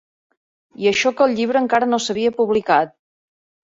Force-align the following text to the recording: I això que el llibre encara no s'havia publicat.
I 0.85 0.89
això 0.93 1.13
que 1.21 1.25
el 1.27 1.37
llibre 1.41 1.63
encara 1.63 1.93
no 1.93 2.03
s'havia 2.09 2.37
publicat. 2.43 3.01